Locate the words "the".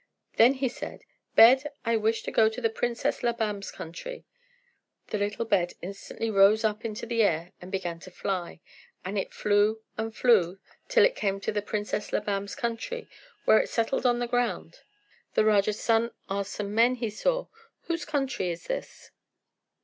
2.59-2.71, 5.09-5.19, 7.05-7.21, 11.51-11.61, 14.17-14.25, 15.35-15.45